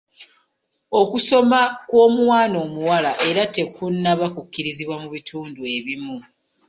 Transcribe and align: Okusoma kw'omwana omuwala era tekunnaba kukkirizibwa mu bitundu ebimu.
Okusoma 1.01 1.59
kw'omwana 1.89 2.57
omuwala 2.65 3.11
era 3.29 3.43
tekunnaba 3.55 4.25
kukkirizibwa 4.35 4.95
mu 5.03 5.07
bitundu 5.15 5.61
ebimu. 5.75 6.15